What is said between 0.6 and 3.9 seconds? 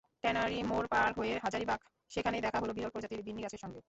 মোড় পার হয়ে হাজারীবাগ, সেখানেই দেখা হলো বিরল প্রজাতির বিন্নীগাছের সঙ্গে।